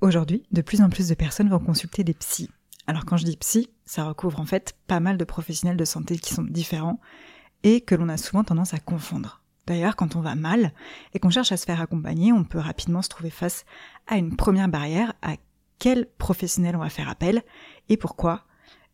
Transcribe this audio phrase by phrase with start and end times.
[0.00, 2.48] Aujourd'hui, de plus en plus de personnes vont consulter des psys.
[2.86, 6.18] Alors quand je dis psy, ça recouvre en fait pas mal de professionnels de santé
[6.18, 7.00] qui sont différents
[7.64, 9.42] et que l'on a souvent tendance à confondre.
[9.66, 10.72] D'ailleurs, quand on va mal
[11.14, 13.64] et qu'on cherche à se faire accompagner, on peut rapidement se trouver face
[14.06, 15.34] à une première barrière, à
[15.80, 17.42] quel professionnel on va faire appel
[17.88, 18.44] et pourquoi.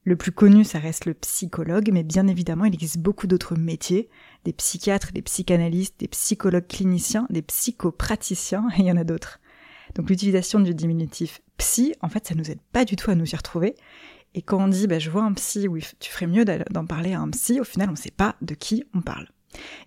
[0.05, 4.09] Le plus connu, ça reste le psychologue, mais bien évidemment, il existe beaucoup d'autres métiers,
[4.45, 9.39] des psychiatres, des psychanalystes, des psychologues cliniciens, des psychopraticiens, et il y en a d'autres.
[9.95, 13.31] Donc l'utilisation du diminutif psy, en fait, ça nous aide pas du tout à nous
[13.31, 13.75] y retrouver.
[14.35, 17.15] Et quand on dit, bah, je vois un psy, oui, tu ferais mieux d'en parler
[17.15, 19.29] à un psy, au final, on ne sait pas de qui on parle.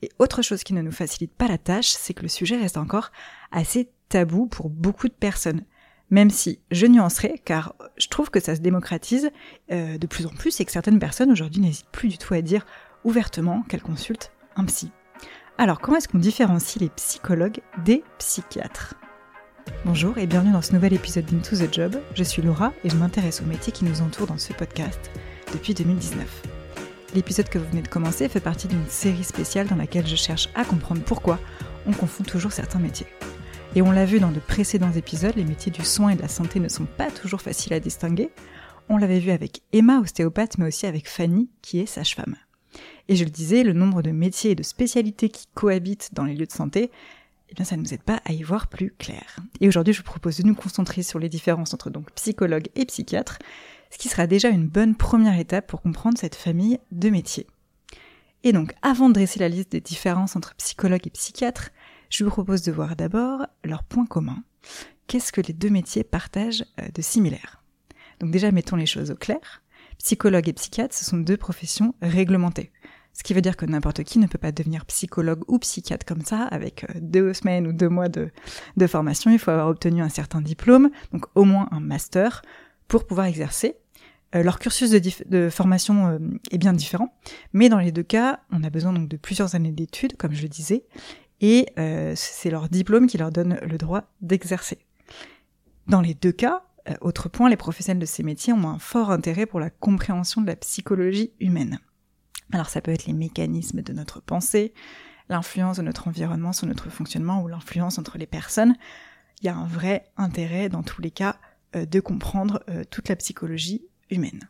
[0.02, 2.77] Et autre chose qui ne nous facilite pas la tâche, c'est que le sujet reste
[2.77, 3.11] encore
[3.52, 5.63] assez tabou pour beaucoup de personnes.
[6.09, 9.30] Même si je nuancerai, car je trouve que ça se démocratise
[9.71, 12.41] euh, de plus en plus et que certaines personnes aujourd'hui n'hésitent plus du tout à
[12.41, 12.66] dire
[13.03, 14.89] ouvertement qu'elles consultent un psy.
[15.58, 18.95] Alors comment est-ce qu'on différencie les psychologues des psychiatres?
[19.85, 21.99] Bonjour et bienvenue dans ce nouvel épisode d'Into the Job.
[22.16, 25.11] Je suis Laura et je m'intéresse aux métiers qui nous entourent dans ce podcast
[25.53, 26.44] depuis 2019.
[27.16, 30.50] L'épisode que vous venez de commencer fait partie d'une série spéciale dans laquelle je cherche
[30.56, 31.39] à comprendre pourquoi
[31.86, 33.08] on confond toujours certains métiers.
[33.75, 36.28] Et on l'a vu dans de précédents épisodes, les métiers du soin et de la
[36.28, 38.30] santé ne sont pas toujours faciles à distinguer.
[38.89, 42.36] On l'avait vu avec Emma, ostéopathe, mais aussi avec Fanny, qui est sage-femme.
[43.09, 46.36] Et je le disais, le nombre de métiers et de spécialités qui cohabitent dans les
[46.36, 46.91] lieux de santé
[47.50, 49.38] eh bien ça ne nous aide pas à y voir plus clair.
[49.62, 52.86] Et aujourd'hui, je vous propose de nous concentrer sur les différences entre donc psychologue et
[52.86, 53.40] psychiatre,
[53.90, 57.48] ce qui sera déjà une bonne première étape pour comprendre cette famille de métiers.
[58.44, 61.70] Et donc, avant de dresser la liste des différences entre psychologue et psychiatre,
[62.09, 64.44] je vous propose de voir d'abord leurs points communs.
[65.08, 67.64] Qu'est-ce que les deux métiers partagent euh, de similaire?
[68.20, 69.64] Donc déjà, mettons les choses au clair.
[70.00, 72.72] Psychologue et psychiatre, ce sont deux professions réglementées.
[73.17, 76.21] Ce qui veut dire que n'importe qui ne peut pas devenir psychologue ou psychiatre comme
[76.21, 78.29] ça, avec euh, deux semaines ou deux mois de,
[78.85, 79.31] formation.
[79.31, 82.43] Il faut avoir obtenu un certain diplôme, donc au moins un master,
[82.88, 83.75] pour pouvoir exercer.
[84.35, 86.19] Euh, leur cursus de, formation euh,
[86.51, 87.11] est bien différent,
[87.53, 90.44] mais dans les deux cas, on a besoin donc de plusieurs années d'études, comme je
[90.44, 90.85] le disais,
[91.41, 91.67] et
[92.16, 94.79] c'est leur diplôme qui leur donne le droit d'exercer.
[95.88, 96.63] Dans les deux cas,
[97.01, 100.47] autre point, les professionnels de ces métiers ont un fort intérêt pour la compréhension de
[100.47, 101.79] la psychologie humaine.
[102.53, 104.74] Alors ça peut être les mécanismes de notre pensée,
[105.30, 108.75] l'influence de notre environnement sur notre fonctionnement ou l'influence entre les personnes.
[109.41, 111.38] Il y a un vrai intérêt dans tous les cas
[111.75, 114.47] euh, de comprendre euh, toute la psychologie humaine.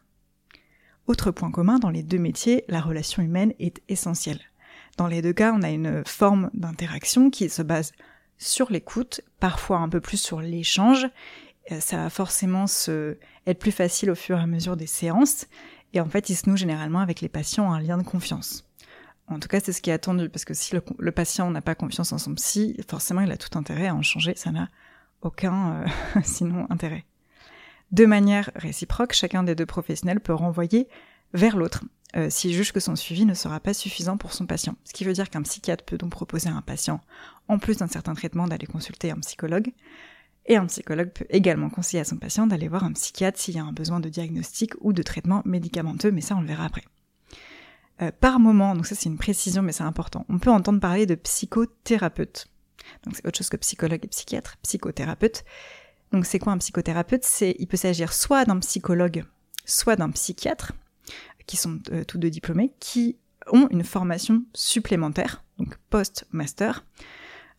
[1.07, 4.41] Autre point commun dans les deux métiers, la relation humaine est essentielle.
[4.97, 7.93] Dans les deux cas, on a une forme d'interaction qui se base
[8.37, 11.07] sur l'écoute, parfois un peu plus sur l'échange.
[11.71, 12.65] Euh, ça va forcément
[13.47, 15.47] être plus facile au fur et à mesure des séances.
[15.93, 18.65] Et en fait, il se noue généralement avec les patients un lien de confiance.
[19.27, 21.75] En tout cas, c'est ce qui est attendu, parce que si le, patient n'a pas
[21.75, 24.69] confiance en son psy, forcément, il a tout intérêt à en changer, ça n'a
[25.21, 25.87] aucun, euh,
[26.23, 27.05] sinon, intérêt.
[27.91, 30.87] De manière réciproque, chacun des deux professionnels peut renvoyer
[31.33, 31.83] vers l'autre,
[32.15, 34.75] euh, s'il juge que son suivi ne sera pas suffisant pour son patient.
[34.85, 37.01] Ce qui veut dire qu'un psychiatre peut donc proposer à un patient,
[37.49, 39.73] en plus d'un certain traitement, d'aller consulter un psychologue,
[40.47, 43.59] et un psychologue peut également conseiller à son patient d'aller voir un psychiatre s'il y
[43.59, 46.83] a un besoin de diagnostic ou de traitement médicamenteux, mais ça on le verra après.
[48.01, 51.05] Euh, par moment, donc ça c'est une précision mais c'est important, on peut entendre parler
[51.05, 52.47] de psychothérapeute.
[53.03, 55.43] Donc c'est autre chose que psychologue et psychiatre, psychothérapeute.
[56.11, 57.25] Donc c'est quoi un psychothérapeute?
[57.25, 59.25] C'est il peut s'agir soit d'un psychologue,
[59.65, 60.73] soit d'un psychiatre,
[61.47, 63.17] qui sont euh, tous deux diplômés, qui
[63.51, 66.85] ont une formation supplémentaire, donc post-master,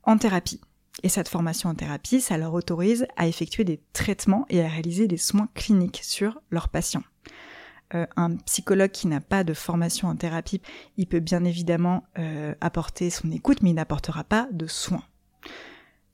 [0.04, 0.60] en thérapie.
[1.02, 5.06] Et cette formation en thérapie, ça leur autorise à effectuer des traitements et à réaliser
[5.06, 7.04] des soins cliniques sur leurs patients.
[7.94, 10.60] Euh, un psychologue qui n'a pas de formation en thérapie,
[10.96, 15.04] il peut bien évidemment euh, apporter son écoute, mais il n'apportera pas de soins.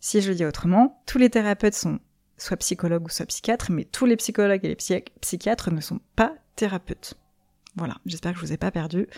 [0.01, 1.99] Si je le dis autrement, tous les thérapeutes sont
[2.37, 6.35] soit psychologues ou soit psychiatres, mais tous les psychologues et les psychiatres ne sont pas
[6.57, 7.15] thérapeutes.
[7.77, 9.09] Voilà, j'espère que je vous ai pas perdu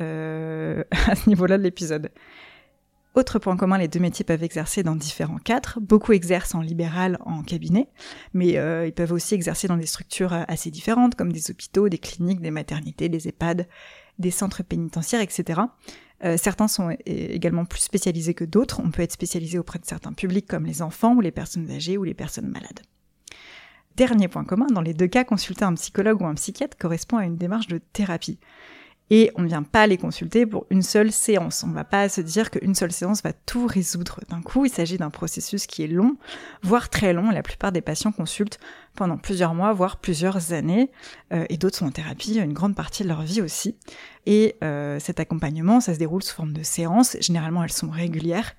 [0.00, 2.10] euh, à ce niveau-là de l'épisode.
[3.18, 5.80] Autre point commun, les deux métiers peuvent exercer dans différents cadres.
[5.80, 7.88] Beaucoup exercent en libéral, en cabinet,
[8.32, 11.88] mais euh, ils peuvent aussi exercer dans des structures euh, assez différentes, comme des hôpitaux,
[11.88, 13.66] des cliniques, des maternités, des EHPAD,
[14.20, 15.62] des centres pénitentiaires, etc.
[16.22, 18.80] Euh, certains sont également plus spécialisés que d'autres.
[18.84, 21.98] On peut être spécialisé auprès de certains publics comme les enfants ou les personnes âgées
[21.98, 22.82] ou les personnes malades.
[23.96, 27.24] Dernier point commun, dans les deux cas, consulter un psychologue ou un psychiatre correspond à
[27.24, 28.38] une démarche de thérapie
[29.10, 31.62] et on ne vient pas les consulter pour une seule séance.
[31.64, 34.66] On ne va pas se dire qu'une seule séance va tout résoudre d'un coup.
[34.66, 36.16] Il s'agit d'un processus qui est long,
[36.62, 37.30] voire très long.
[37.30, 38.58] La plupart des patients consultent
[38.94, 40.90] pendant plusieurs mois, voire plusieurs années,
[41.32, 43.76] euh, et d'autres sont en thérapie une grande partie de leur vie aussi.
[44.26, 47.16] Et euh, cet accompagnement, ça se déroule sous forme de séances.
[47.20, 48.54] Généralement, elles sont régulières,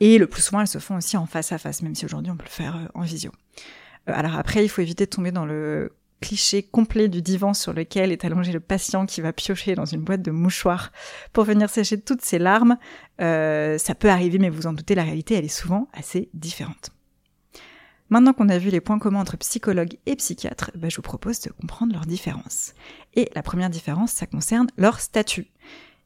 [0.00, 2.30] et le plus souvent, elles se font aussi en face à face, même si aujourd'hui
[2.30, 3.30] on peut le faire euh, en visio.
[4.06, 8.12] Alors après, il faut éviter de tomber dans le cliché complet du divan sur lequel
[8.12, 10.92] est allongé le patient qui va piocher dans une boîte de mouchoirs
[11.32, 12.78] pour venir sécher toutes ses larmes.
[13.20, 16.90] Euh, ça peut arriver, mais vous en doutez, la réalité, elle est souvent assez différente.
[18.08, 21.40] Maintenant qu'on a vu les points communs entre psychologues et psychiatres, bah, je vous propose
[21.40, 22.72] de comprendre leurs différences.
[23.14, 25.48] Et la première différence, ça concerne leur statut.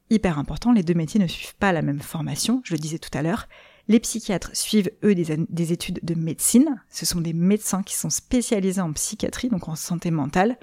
[0.09, 3.15] Hyper important, les deux métiers ne suivent pas la même formation, je le disais tout
[3.15, 3.47] à l'heure.
[3.87, 6.81] Les psychiatres suivent, eux, des, études de médecine.
[6.89, 10.57] Ce sont des médecins qui sont spécialisés en psychiatrie, donc en santé mentale.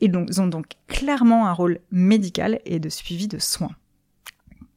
[0.00, 3.74] Et ont donc clairement un rôle médical et de suivi de soins.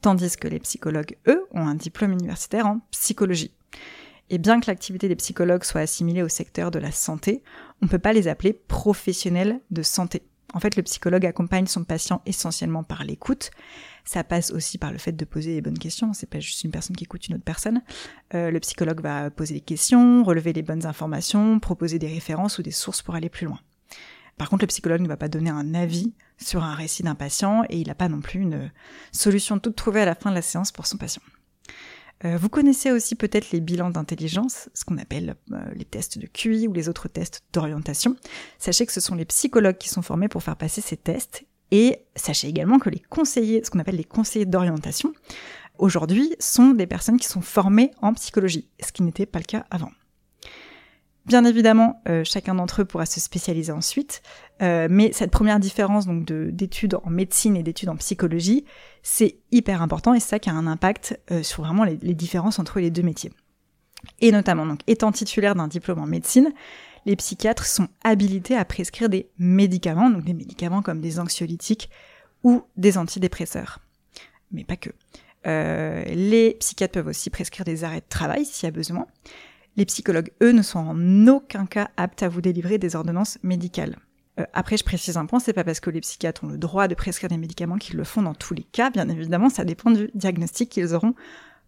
[0.02, 3.52] Tandis que les psychologues, eux, ont un diplôme universitaire en psychologie.
[4.32, 7.44] Et bien que l'activité des psychologues soit assimilée au secteur de la santé,
[7.82, 10.24] on ne peut pas les appeler professionnels de santé.
[10.54, 13.52] En fait, le psychologue accompagne son patient essentiellement par l'écoute.
[14.04, 16.14] Ça passe aussi par le fait de poser les bonnes questions.
[16.14, 17.82] C'est pas juste une personne qui écoute une autre personne.
[18.34, 22.64] Euh, le psychologue va poser des questions, relever les bonnes informations, proposer des références ou
[22.64, 23.60] des sources pour aller plus loin.
[24.38, 27.64] Par contre, le psychologue ne va pas donner un avis sur un récit d'un patient
[27.70, 28.72] et il n'a pas non plus une
[29.12, 31.22] solution toute trouvée à la fin de la séance pour son patient.
[32.24, 36.28] Euh, vous connaissez aussi peut-être les bilans d'intelligence, ce qu'on appelle euh, les tests de
[36.28, 38.16] QI ou les autres tests d'orientation.
[38.60, 41.46] Sachez que ce sont les psychologues qui sont formés pour faire passer ces tests.
[41.72, 45.14] Et sachez également que les conseillers, ce qu'on appelle les conseillers d'orientation,
[45.78, 49.66] aujourd'hui sont des personnes qui sont formées en psychologie, ce qui n'était pas le cas
[49.72, 49.92] avant.
[51.26, 54.24] Bien évidemment, euh, chacun d'entre eux pourra se spécialiser ensuite,
[54.64, 58.66] euh, mais cette première différence donc d'études en médecine et d'études en psychologie,
[59.04, 62.16] c'est hyper important et c'est ça qui a un impact euh, sur vraiment les, les,
[62.16, 63.32] différences entre les deux métiers.
[64.20, 66.52] Et notamment, donc, étant titulaire d'un diplôme en médecine,
[67.06, 71.92] les psychiatres sont habilités à prescrire des médicaments, donc des médicaments comme des anxiolytiques
[72.44, 73.78] ou des antidépresseurs,
[74.52, 74.90] mais pas que.
[75.46, 79.06] les psychiatres peuvent aussi prescrire des arrêts de travail s'il y a besoin.
[79.78, 83.98] Les psychologues, eux, ne sont en aucun cas aptes à vous délivrer des ordonnances médicales.
[84.40, 86.88] Euh, après, je précise un point, c'est pas parce que les psychiatres ont le droit
[86.88, 88.90] de prescrire des médicaments qu'ils le font dans tous les cas.
[88.90, 91.16] Bien évidemment, ça dépend du diagnostic qu'ils auront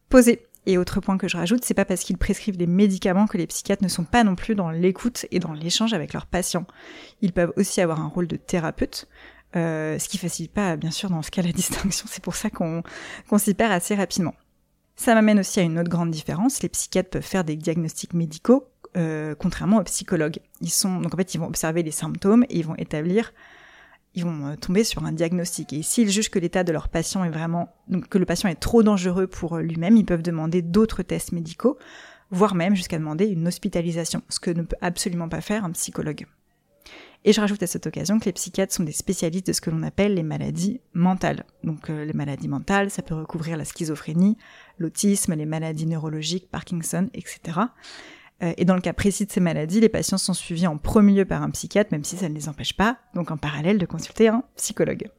[0.10, 0.46] posé.
[0.66, 3.48] Et autre point que je rajoute, c'est pas parce qu'ils prescrivent des médicaments que les
[3.48, 6.66] psychiatres ne sont pas non plus dans l'écoute et dans l'échange avec leurs patients.
[7.22, 9.10] Ils peuvent aussi avoir un rôle de thérapeute,
[9.58, 12.06] euh, ce qui facilite pas, bien sûr, dans ce cas la distinction.
[12.10, 12.84] C'est pour ça qu'on
[13.38, 14.36] s'y perd assez rapidement.
[14.96, 16.62] Ça m'amène aussi à une autre grande différence.
[16.62, 20.40] Les psychiatres peuvent faire des diagnostics médicaux, euh, contrairement aux psychologues.
[20.62, 23.34] Ils sont donc en fait ils vont observer les symptômes et ils vont établir,
[24.14, 25.74] ils vont euh, tomber sur un diagnostic.
[25.74, 28.60] Et s'ils jugent que l'état de leur patient est vraiment, donc que le patient est
[28.60, 31.78] trop dangereux pour lui-même, ils peuvent demander d'autres tests médicaux,
[32.30, 36.28] voire même jusqu'à demander une hospitalisation, ce que ne peut absolument pas faire un psychologue.
[37.26, 39.70] Et je rajoute à cette occasion que les psychiatres sont des spécialistes de ce que
[39.70, 41.46] l'on appelle les maladies mentales.
[41.64, 44.38] Donc euh, les maladies mentales, ça peut recouvrir la schizophrénie,
[44.78, 47.60] l'autisme, les maladies neurologiques, Parkinson, etc.
[48.42, 51.14] Euh, et dans le cas précis de ces maladies, les patients sont suivis en premier
[51.14, 53.86] lieu par un psychiatre, même si ça ne les empêche pas, donc en parallèle, de
[53.86, 55.10] consulter un psychologue.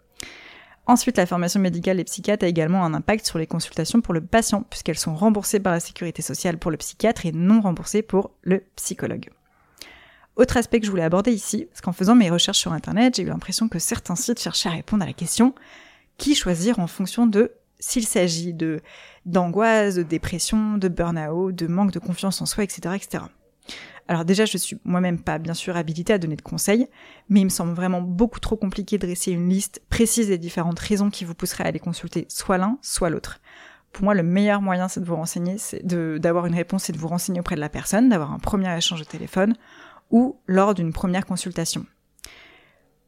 [0.87, 4.21] Ensuite, la formation médicale des psychiatres a également un impact sur les consultations pour le
[4.21, 8.33] patient, puisqu'elles sont remboursées par la sécurité sociale pour le psychiatre et non remboursées pour
[8.43, 9.31] le psychologue.
[10.37, 13.23] Autre aspect que je voulais aborder ici, parce qu'en faisant mes recherches sur Internet, j'ai
[13.23, 15.55] eu l'impression que certains sites cherchaient à répondre à la question
[16.19, 18.81] qui choisir en fonction de s'il s'agit de
[19.27, 23.25] d'angoisse, de dépression, de burn-out, de manque de confiance en soi, etc., etc.
[24.07, 26.89] Alors déjà, je suis moi-même pas bien sûr habilitée à donner de conseils,
[27.29, 30.79] mais il me semble vraiment beaucoup trop compliqué de dresser une liste précise des différentes
[30.79, 33.41] raisons qui vous pousseraient à aller consulter soit l'un, soit l'autre.
[33.93, 36.99] Pour moi, le meilleur moyen, c'est de vous renseigner, c'est d'avoir une réponse, c'est de
[36.99, 39.55] vous renseigner auprès de la personne, d'avoir un premier échange au téléphone,
[40.11, 41.87] ou lors d'une première consultation.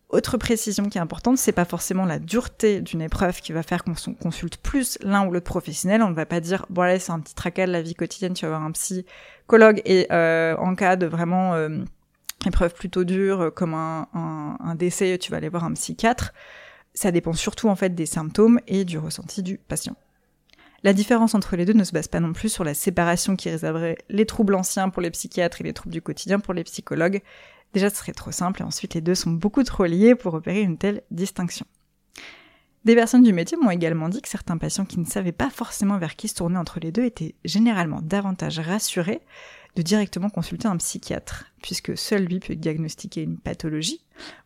[0.09, 3.83] Autre précision qui est importante, c'est pas forcément la dureté d'une épreuve qui va faire
[3.83, 6.01] qu'on consulte plus l'un ou l'autre professionnel.
[6.01, 8.33] On ne va pas dire bon allez c'est un petit tracas de la vie quotidienne,
[8.33, 11.81] tu vas avoir un psychologue et euh, en cas de vraiment euh,
[12.47, 16.33] épreuve plutôt dure comme un, un, décès, tu vas aller voir un psychiatre.
[16.95, 19.97] Ça dépend surtout en fait des symptômes et du ressenti du patient.
[20.83, 23.51] La différence entre les deux ne se base pas non plus sur la séparation qui
[23.51, 27.23] réserverait les troubles anciens pour les psychiatres et les troubles du quotidien pour les psychologues.
[27.73, 30.61] Déjà, ce serait trop simple et ensuite les deux sont beaucoup trop liés pour opérer
[30.61, 31.67] une telle distinction.
[32.85, 35.99] Des personnes du métier m'ont également dit que certains patients qui ne savaient pas forcément
[35.99, 39.23] vers qui se tourner entre les deux étaient généralement davantage rassurés
[39.75, 44.05] de directement consulter un psychiatre, puisque seul lui peut diagnostiquer une pathologie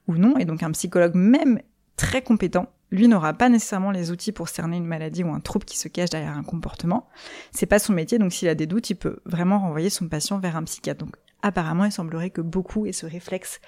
[0.09, 1.61] ou non, et donc un psychologue même
[1.97, 5.65] très compétent lui n'aura pas nécessairement les outils pour cerner une maladie ou un trouble
[5.65, 7.09] qui se cache derrière un comportement.
[7.53, 10.39] C'est pas son métier, donc s'il a des doutes, il peut vraiment renvoyer son patient
[10.39, 11.05] vers un psychiatre.
[11.05, 13.61] Donc apparemment, il semblerait que beaucoup aient ce réflexe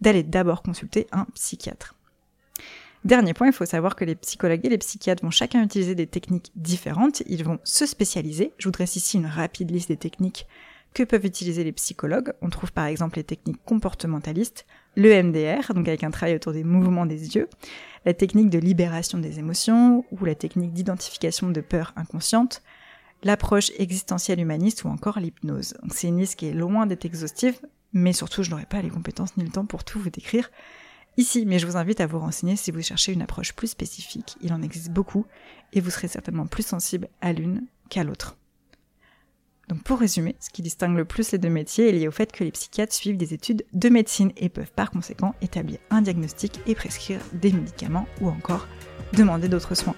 [0.00, 1.94] d'aller d'abord consulter un psychiatre.
[3.04, 6.06] Dernier point, il faut savoir que les psychologues et les psychiatres vont chacun utiliser des
[6.06, 8.52] techniques différentes, ils vont se spécialiser.
[8.58, 10.46] Je voudrais ici une rapide liste des techniques
[10.94, 12.32] que peuvent utiliser les psychologues?
[12.42, 14.66] On trouve par exemple les techniques comportementalistes,
[14.96, 17.48] le MDR, donc avec un travail autour des mouvements des yeux,
[18.04, 22.62] la technique de libération des émotions ou la technique d'identification de peur inconsciente,
[23.22, 25.74] l'approche existentielle humaniste ou encore l'hypnose.
[25.90, 27.60] C'est une liste qui est loin d'être exhaustive,
[27.92, 30.50] mais surtout je n'aurai pas les compétences ni le temps pour tout vous décrire
[31.16, 34.36] ici, mais je vous invite à vous renseigner si vous cherchez une approche plus spécifique.
[34.40, 35.26] Il en existe beaucoup
[35.72, 38.39] et vous serez certainement plus sensible à l'une qu'à l'autre.
[39.70, 42.32] Donc pour résumer, ce qui distingue le plus les deux métiers est lié au fait
[42.32, 46.58] que les psychiatres suivent des études de médecine et peuvent par conséquent établir un diagnostic
[46.66, 48.66] et prescrire des médicaments ou encore
[49.12, 49.94] demander d'autres soins.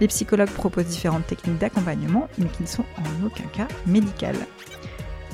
[0.00, 4.46] Les psychologues proposent différentes techniques d'accompagnement mais qui ne sont en aucun cas médicales.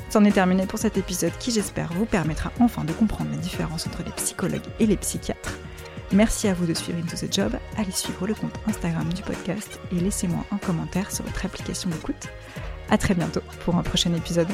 [0.09, 3.85] C'en est terminé pour cet épisode qui j'espère vous permettra enfin de comprendre la différence
[3.85, 5.55] entre les psychologues et les psychiatres.
[6.13, 9.79] Merci à vous de suivre Into the Job, allez suivre le compte Instagram du podcast
[9.91, 12.27] et laissez-moi un commentaire sur votre application d'écoute.
[12.89, 14.47] A très bientôt pour un prochain épisode.